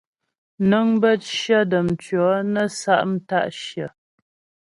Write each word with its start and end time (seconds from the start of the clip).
Nəŋ 0.69 0.87
bə́ 1.01 1.13
cyə 1.35 1.59
dəm 1.71 1.87
tʉɔ̂ 2.01 2.31
nə́ 2.53 2.67
sa' 2.79 3.07
mta'shyə̂. 3.11 3.89